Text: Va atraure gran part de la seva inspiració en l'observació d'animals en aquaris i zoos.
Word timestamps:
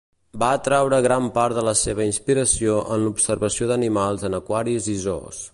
Va 0.43 0.47
atraure 0.59 1.01
gran 1.07 1.27
part 1.35 1.59
de 1.59 1.65
la 1.67 1.75
seva 1.83 2.07
inspiració 2.13 2.81
en 2.97 3.05
l'observació 3.05 3.71
d'animals 3.73 4.29
en 4.31 4.43
aquaris 4.43 4.93
i 4.97 5.01
zoos. 5.09 5.49